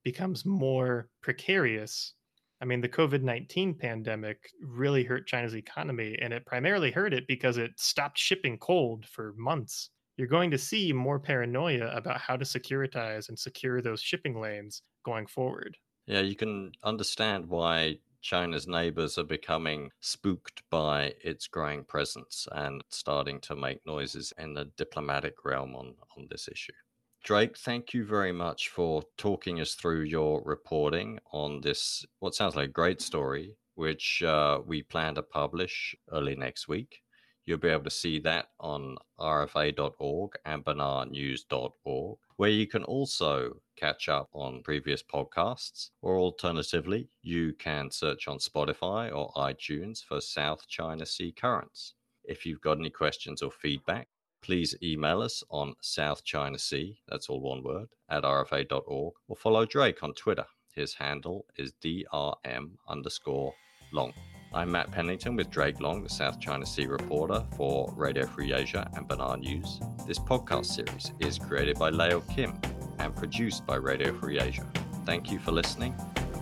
becomes 0.04 0.44
more 0.44 1.08
precarious. 1.22 2.14
I 2.60 2.64
mean, 2.64 2.80
the 2.80 2.88
COVID 2.88 3.22
19 3.22 3.74
pandemic 3.74 4.50
really 4.62 5.04
hurt 5.04 5.26
China's 5.26 5.56
economy, 5.56 6.16
and 6.20 6.32
it 6.32 6.46
primarily 6.46 6.90
hurt 6.90 7.12
it 7.12 7.26
because 7.26 7.56
it 7.56 7.72
stopped 7.76 8.18
shipping 8.18 8.58
cold 8.58 9.06
for 9.06 9.34
months 9.36 9.90
you're 10.16 10.28
going 10.28 10.50
to 10.50 10.58
see 10.58 10.92
more 10.92 11.18
paranoia 11.18 11.90
about 11.96 12.20
how 12.20 12.36
to 12.36 12.44
securitize 12.44 13.28
and 13.28 13.38
secure 13.38 13.80
those 13.80 14.00
shipping 14.00 14.40
lanes 14.40 14.82
going 15.04 15.26
forward. 15.26 15.76
Yeah, 16.06 16.20
you 16.20 16.36
can 16.36 16.72
understand 16.82 17.48
why 17.48 17.98
China's 18.20 18.68
neighbors 18.68 19.18
are 19.18 19.24
becoming 19.24 19.90
spooked 20.00 20.62
by 20.70 21.14
its 21.24 21.46
growing 21.46 21.84
presence 21.84 22.46
and 22.52 22.84
starting 22.88 23.40
to 23.40 23.56
make 23.56 23.84
noises 23.86 24.32
in 24.38 24.54
the 24.54 24.66
diplomatic 24.76 25.44
realm 25.44 25.74
on, 25.74 25.94
on 26.16 26.28
this 26.30 26.48
issue. 26.48 26.72
Drake, 27.22 27.56
thank 27.56 27.94
you 27.94 28.04
very 28.04 28.32
much 28.32 28.68
for 28.70 29.04
talking 29.16 29.60
us 29.60 29.74
through 29.74 30.02
your 30.02 30.42
reporting 30.44 31.20
on 31.30 31.60
this, 31.60 32.04
what 32.18 32.34
sounds 32.34 32.56
like 32.56 32.70
a 32.70 32.72
great 32.72 33.00
story, 33.00 33.56
which 33.76 34.24
uh, 34.24 34.58
we 34.66 34.82
plan 34.82 35.14
to 35.14 35.22
publish 35.22 35.94
early 36.10 36.34
next 36.34 36.66
week. 36.66 37.00
You'll 37.44 37.58
be 37.58 37.68
able 37.68 37.84
to 37.84 37.90
see 37.90 38.18
that 38.20 38.46
on 38.58 38.96
rfa.org 39.20 40.32
and 40.44 40.64
benarnews.org, 40.64 42.18
where 42.38 42.50
you 42.50 42.66
can 42.66 42.82
also 42.82 43.52
catch 43.76 44.08
up 44.08 44.28
on 44.32 44.64
previous 44.64 45.04
podcasts, 45.04 45.90
or 46.00 46.16
alternatively, 46.18 47.08
you 47.22 47.52
can 47.52 47.92
search 47.92 48.26
on 48.26 48.38
Spotify 48.38 49.14
or 49.14 49.32
iTunes 49.34 50.04
for 50.04 50.20
South 50.20 50.66
China 50.66 51.06
Sea 51.06 51.30
Currents. 51.30 51.94
If 52.24 52.44
you've 52.44 52.60
got 52.60 52.78
any 52.78 52.90
questions 52.90 53.42
or 53.42 53.52
feedback, 53.52 54.08
please 54.42 54.74
email 54.82 55.22
us 55.22 55.42
on 55.50 55.74
South 55.80 56.24
China 56.24 56.58
Sea, 56.58 56.98
that's 57.08 57.28
all 57.28 57.40
one 57.40 57.62
word, 57.62 57.88
at 58.10 58.24
rfa.org, 58.24 59.14
or 59.28 59.36
follow 59.36 59.64
Drake 59.64 60.02
on 60.02 60.12
Twitter. 60.14 60.44
His 60.74 60.94
handle 60.94 61.46
is 61.56 61.72
DRM 61.82 62.70
underscore 62.88 63.54
long. 63.92 64.12
I'm 64.54 64.72
Matt 64.72 64.90
Pennington 64.90 65.36
with 65.36 65.50
Drake 65.50 65.80
Long, 65.80 66.02
the 66.02 66.10
South 66.10 66.38
China 66.40 66.66
Sea 66.66 66.86
reporter 66.86 67.46
for 67.56 67.92
Radio 67.96 68.26
Free 68.26 68.52
Asia 68.52 68.90
and 68.94 69.08
Benar 69.08 69.38
News. 69.38 69.80
This 70.06 70.18
podcast 70.18 70.66
series 70.66 71.12
is 71.20 71.38
created 71.38 71.78
by 71.78 71.90
Leo 71.90 72.20
Kim 72.20 72.58
and 72.98 73.14
produced 73.16 73.66
by 73.66 73.76
Radio 73.76 74.12
Free 74.18 74.38
Asia. 74.38 74.70
Thank 75.06 75.30
you 75.30 75.38
for 75.38 75.52
listening. 75.52 75.94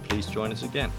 Please 0.08 0.26
join 0.26 0.50
us 0.50 0.62
again. 0.62 0.90